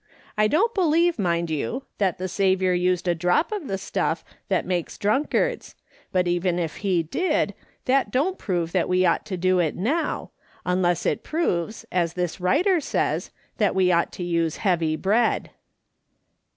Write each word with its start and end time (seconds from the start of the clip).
I 0.35 0.47
don't 0.47 0.73
believe, 0.73 1.19
mind 1.19 1.51
you, 1.51 1.83
that 1.99 2.17
the 2.17 2.27
Saviour 2.27 2.73
used 2.73 3.07
a 3.07 3.13
drop 3.13 3.51
of 3.51 3.67
the 3.67 3.77
stuff 3.77 4.25
that 4.47 4.65
makes 4.65 4.97
drunkards, 4.97 5.75
but 6.11 6.27
even 6.27 6.57
if 6.57 6.77
he 6.77 7.03
did, 7.03 7.53
that 7.85 8.09
don't 8.09 8.39
prove 8.39 8.71
that 8.71 8.89
we 8.89 9.05
ought 9.05 9.27
to 9.27 9.37
do 9.37 9.59
it 9.59 9.75
now, 9.75 10.31
unless 10.65 11.05
it 11.05 11.21
proves, 11.21 11.85
as 11.91 12.13
this 12.15 12.41
writer 12.41 12.79
says, 12.79 13.29
that 13.59 13.75
we 13.75 13.91
ought 13.91 14.11
to 14.13 14.23
use 14.23 14.55
heavy 14.65 14.95
bread." 14.95 15.51